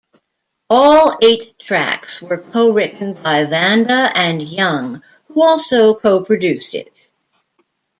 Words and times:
All 0.67 1.15
eight 1.21 1.59
tracks 1.59 2.23
were 2.23 2.39
co-written 2.39 3.13
by 3.13 3.45
Vanda 3.45 4.09
and 4.15 4.41
Young, 4.41 5.03
who 5.27 5.43
also 5.43 5.93
co-produced 5.93 6.73
it. 6.73 6.91